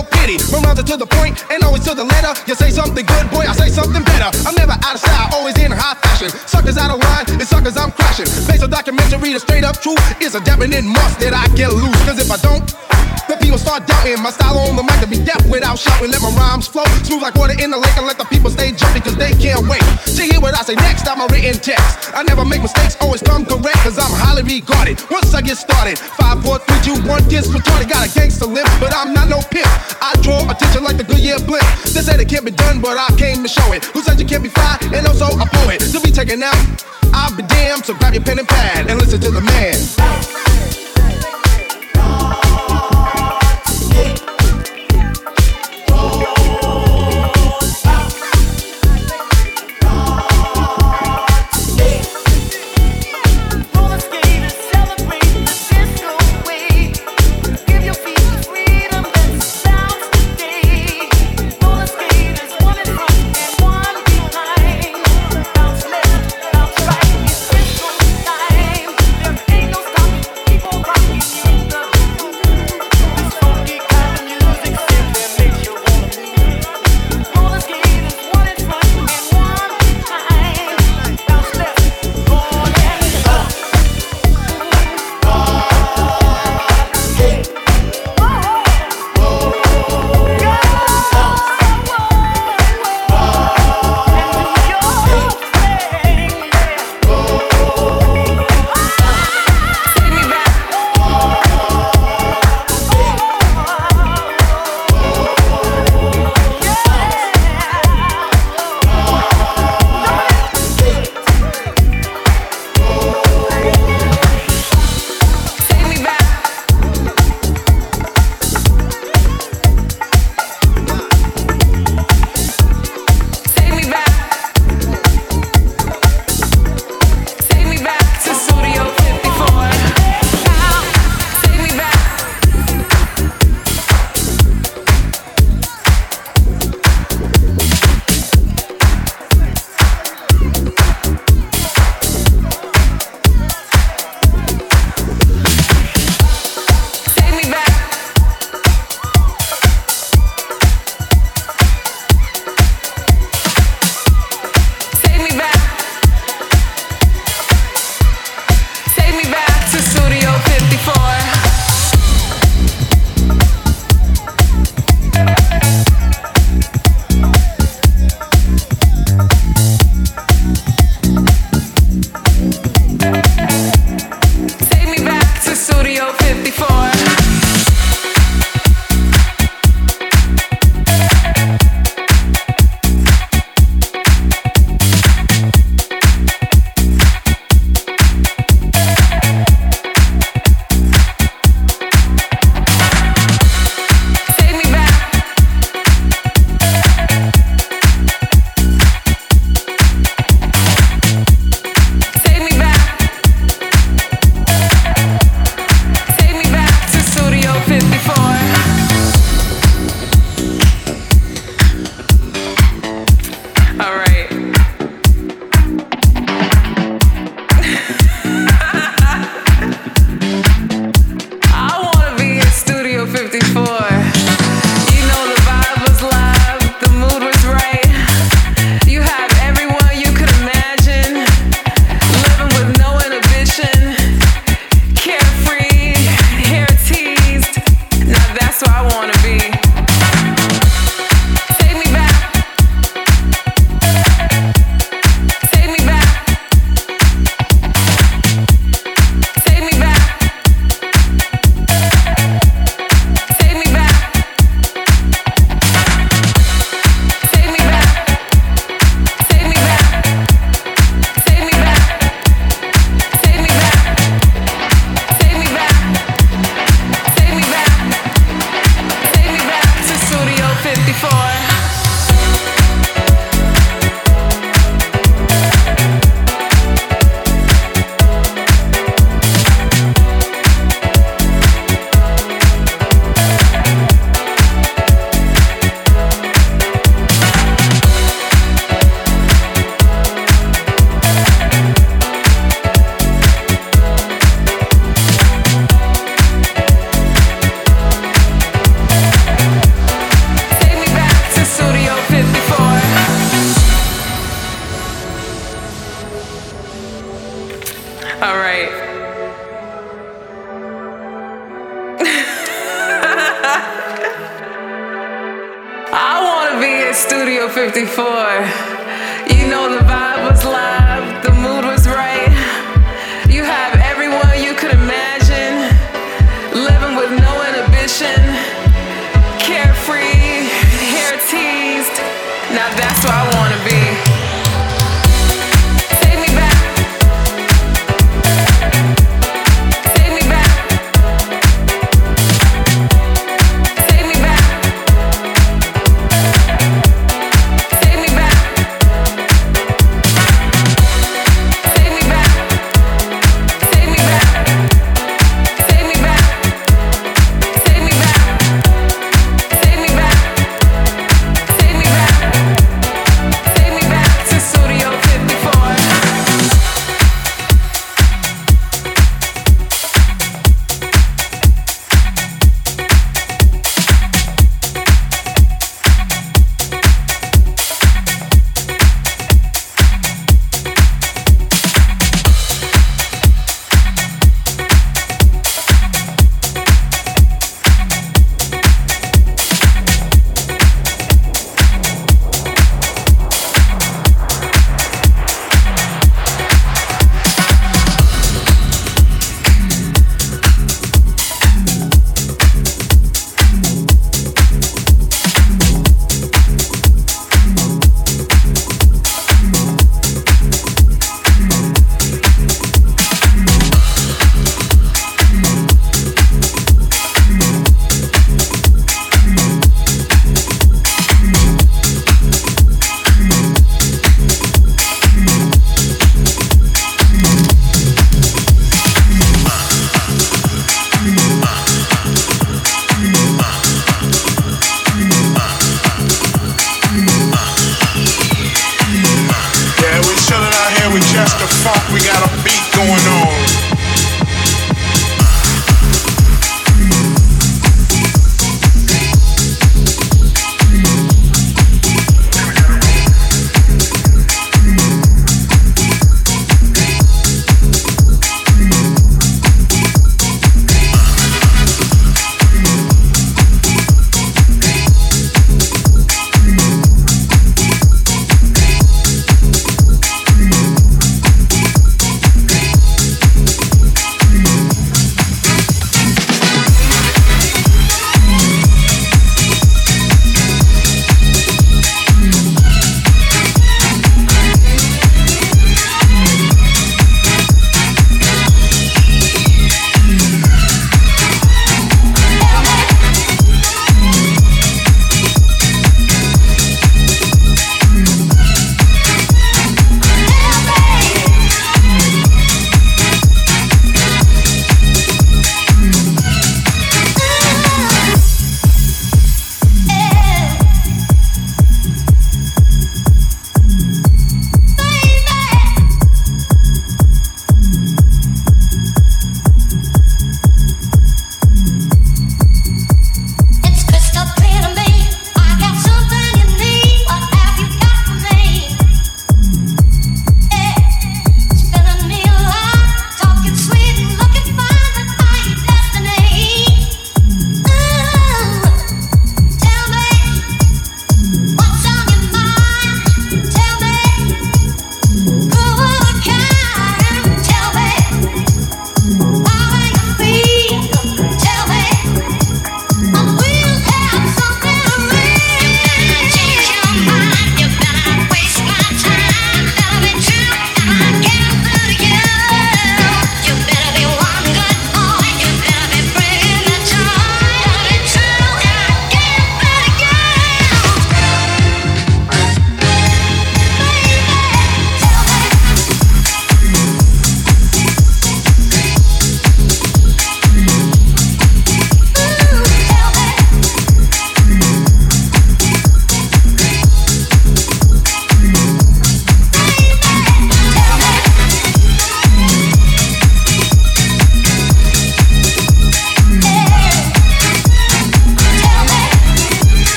no 0.00 0.08
pity. 0.10 0.36
Are 0.70 0.74
to 0.74 0.96
the 0.96 1.06
point 1.06 1.44
and 1.50 1.62
always 1.62 1.84
to 1.84 1.94
the 1.94 2.04
letter. 2.04 2.32
You 2.46 2.54
say 2.54 2.70
something 2.70 3.04
good, 3.04 3.30
boy, 3.30 3.44
I 3.48 3.52
say 3.52 3.68
something 3.68 4.02
better. 4.04 4.30
I'm 4.46 4.54
never 4.54 4.72
out 4.72 4.94
of 4.94 5.00
style, 5.00 5.28
always 5.34 5.58
in 5.58 5.72
high 5.72 6.09
fashion. 6.20 6.48
Suckers 6.48 6.76
out 6.76 6.90
of 6.90 7.00
line, 7.00 7.24
and 7.28 7.42
suckers 7.42 7.76
I'm 7.76 7.92
crashing. 7.92 8.26
Based 8.46 8.62
on 8.62 8.70
documentary, 8.70 9.32
the 9.32 9.40
straight 9.40 9.64
up 9.64 9.80
truth 9.80 10.00
is 10.20 10.34
a 10.34 10.40
definite 10.40 10.84
must 10.84 11.20
that 11.20 11.32
I 11.32 11.48
get 11.56 11.72
loose. 11.72 11.96
Cause 12.04 12.18
if 12.18 12.30
I 12.30 12.36
don't, 12.36 12.64
the 13.28 13.36
people 13.40 13.58
start 13.58 13.86
doubting 13.86 14.20
my 14.22 14.30
style 14.30 14.58
on 14.58 14.76
the 14.76 14.82
mic 14.82 14.98
to 15.00 15.06
be 15.06 15.22
deaf 15.24 15.40
without 15.46 15.78
shouting. 15.78 16.10
Let 16.10 16.22
my 16.22 16.30
rhymes 16.34 16.66
flow 16.66 16.84
smooth 17.06 17.22
like 17.22 17.34
water 17.36 17.54
in 17.56 17.70
the 17.70 17.78
lake 17.78 17.96
and 17.96 18.06
let 18.06 18.18
the 18.18 18.26
people 18.26 18.50
stay 18.50 18.72
jumping 18.72 19.02
cause 19.02 19.16
they 19.16 19.32
can't 19.38 19.62
wait 19.68 19.82
to 20.18 20.22
hear 20.22 20.40
what 20.40 20.58
I 20.58 20.62
say 20.62 20.74
next. 20.74 21.06
I'm 21.08 21.20
a 21.20 21.26
written 21.30 21.54
text. 21.62 22.12
I 22.12 22.22
never 22.22 22.44
make 22.44 22.62
mistakes, 22.62 22.96
always 23.00 23.22
come 23.22 23.46
correct 23.46 23.80
cause 23.86 23.98
I'm 23.98 24.10
highly 24.10 24.42
regarded. 24.42 25.00
Once 25.10 25.32
I 25.32 25.40
get 25.40 25.56
started, 25.56 25.98
5, 25.98 26.42
4, 26.42 26.58
3, 26.58 27.06
2, 27.06 27.08
1, 27.08 27.28
gets 27.28 27.48
retarded. 27.48 27.88
Got 27.88 28.10
a 28.10 28.10
gangster 28.12 28.46
lip, 28.46 28.66
but 28.80 28.92
I'm 28.94 29.14
not 29.14 29.28
no 29.28 29.40
pimp. 29.50 29.70
I 30.02 30.16
draw 30.22 30.42
attention 30.50 30.82
like 30.82 30.96
the 30.96 31.04
Goodyear 31.04 31.38
blimp. 31.38 31.64
They 31.94 32.02
said 32.02 32.18
it 32.18 32.28
can't 32.28 32.44
be 32.44 32.50
done, 32.50 32.80
but 32.80 32.98
I 32.98 33.08
came 33.16 33.42
to 33.42 33.48
show 33.48 33.72
it. 33.72 33.84
Who 33.94 34.02
said 34.02 34.18
you 34.18 34.26
can't 34.26 34.42
be 34.42 34.50
fly 34.50 34.79
and 34.94 35.06
also 35.06 35.26
a 35.26 35.46
poet? 35.46 35.80
To 35.80 36.00
be 36.00 36.10
taken 36.10 36.42
out, 36.42 36.56
I'll 37.12 37.34
be 37.36 37.42
damned. 37.42 37.84
So 37.84 37.94
grab 37.94 38.14
your 38.14 38.22
pen 38.22 38.38
and 38.38 38.48
pad 38.48 38.90
and 38.90 38.98
listen 39.00 39.20
to 39.20 39.30
the 39.30 39.40
man. 39.40 40.39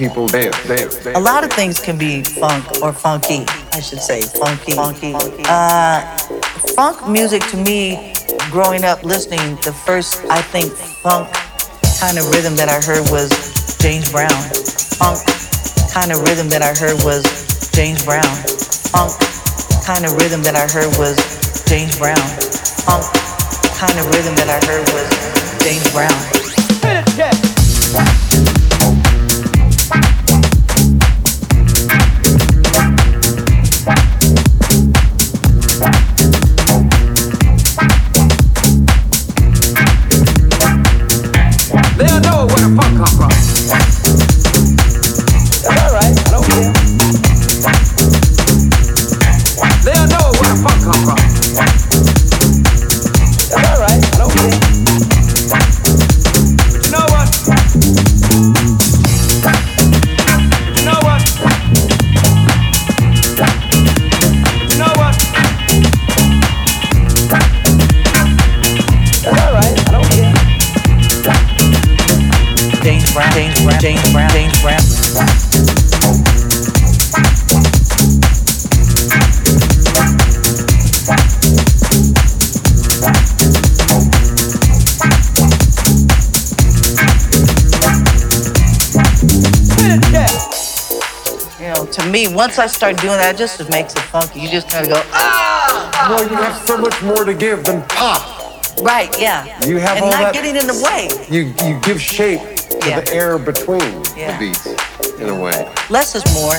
People 0.00 0.26
dance, 0.26 0.56
dance, 0.66 0.96
dance? 1.04 1.16
A 1.16 1.20
lot 1.20 1.44
of 1.44 1.52
things 1.52 1.78
can 1.78 1.98
be 1.98 2.22
funk 2.22 2.64
or 2.80 2.90
funky, 2.90 3.44
I 3.76 3.80
should 3.80 4.00
say, 4.00 4.22
funky. 4.22 4.72
Funky. 4.72 5.12
Uh, 5.44 6.00
funk 6.72 7.06
music 7.06 7.44
to 7.52 7.58
me, 7.58 8.14
growing 8.50 8.82
up 8.82 9.04
listening, 9.04 9.56
the 9.60 9.76
first 9.84 10.24
I 10.30 10.40
think 10.40 10.72
funk 10.72 11.28
kind 12.00 12.16
of 12.16 12.24
rhythm 12.32 12.56
that 12.56 12.72
I 12.72 12.80
heard 12.80 13.04
was 13.12 13.28
James 13.76 14.10
Brown. 14.10 14.32
Funk 14.96 15.20
kind 15.92 16.12
of 16.12 16.24
rhythm 16.24 16.48
that 16.48 16.64
I 16.64 16.72
heard 16.72 16.96
was 17.04 17.20
James 17.76 18.02
Brown. 18.02 18.24
Funk 18.96 19.12
kind 19.84 20.08
of 20.08 20.16
rhythm 20.16 20.40
that 20.48 20.56
I 20.56 20.64
heard 20.64 20.88
was 20.96 21.20
James 21.68 21.92
Brown. 22.00 22.24
Funk 22.88 23.04
kind 23.76 24.00
of 24.00 24.08
rhythm 24.16 24.32
that 24.40 24.48
I 24.48 24.64
heard 24.64 24.80
was 24.96 25.08
James 25.60 25.84
Brown. 25.92 26.16
They'll 27.20 27.49
once 92.40 92.58
I 92.58 92.66
start 92.68 92.96
doing 92.96 93.18
that, 93.20 93.34
it 93.34 93.38
just 93.38 93.60
makes 93.68 93.92
it 93.92 94.00
funky. 94.08 94.40
You 94.40 94.48
just 94.48 94.70
kind 94.70 94.86
of 94.88 94.92
go, 94.96 95.02
ah, 95.12 96.08
Well, 96.08 96.24
you 96.24 96.36
have 96.36 96.56
so 96.64 96.78
much 96.78 96.96
more 97.02 97.22
to 97.28 97.34
give 97.34 97.64
than 97.68 97.82
pop. 97.82 98.24
right, 98.80 99.12
yeah. 99.20 99.44
You 99.68 99.76
have 99.76 99.96
and 100.00 100.04
all 100.06 100.10
not 100.10 100.32
that- 100.32 100.32
getting 100.32 100.56
in 100.56 100.66
the 100.66 100.80
way. 100.80 101.12
You 101.28 101.52
you 101.68 101.78
give 101.84 102.00
shape 102.00 102.40
to 102.80 102.88
Yeah. 102.88 103.00
the 103.00 103.12
air 103.12 103.36
between 103.36 103.92
Yeah. 104.16 104.32
the 104.32 104.38
beats, 104.40 104.64
in 105.20 105.28
a 105.28 105.34
way. 105.34 105.68
Less 105.90 106.14
is 106.16 106.24
more. 106.32 106.56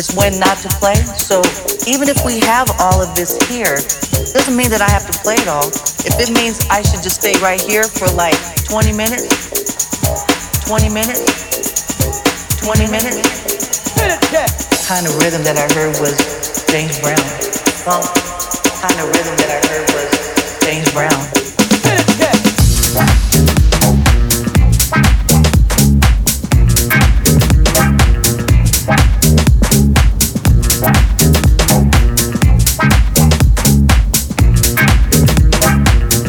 It's 0.00 0.14
when 0.16 0.32
not 0.40 0.56
to 0.64 0.68
play. 0.80 0.96
So 1.28 1.44
even 1.84 2.08
if 2.08 2.24
we 2.24 2.40
have 2.48 2.72
all 2.80 3.02
of 3.04 3.12
this 3.14 3.36
here, 3.52 3.76
doesn't 4.32 4.56
mean 4.56 4.70
that 4.72 4.80
I 4.80 4.88
have 4.88 5.04
to 5.12 5.16
play 5.20 5.36
it 5.36 5.48
all. 5.48 5.68
If 6.08 6.16
it 6.24 6.30
means 6.32 6.56
I 6.70 6.80
should 6.80 7.02
just 7.04 7.20
stay 7.20 7.36
right 7.44 7.60
here 7.60 7.84
for 7.84 8.08
like 8.16 8.38
20 8.64 8.92
minutes, 8.96 9.28
20 10.64 10.88
minutes, 10.88 11.28
20 12.64 12.86
minutes. 12.88 14.71
Kind 14.92 15.06
of 15.06 15.16
rhythm 15.16 15.42
that 15.44 15.56
I 15.56 15.62
heard 15.72 15.98
was 16.00 16.12
James 16.70 17.00
Brown. 17.00 17.16
Funk 17.80 18.04
kind 18.76 19.00
of 19.00 19.08
rhythm 19.08 19.34
that 19.40 19.48
I 19.48 19.56
heard 19.72 19.88
was 19.96 20.12
James 20.60 20.92
Brown. 20.92 21.16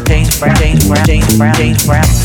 James 0.07 0.39
Brown, 0.39 0.55
James 0.55 0.87
Brown, 0.87 1.05
James 1.05 1.37
Brown, 1.37 1.55
James 1.55 1.85
Brown. 1.85 2.22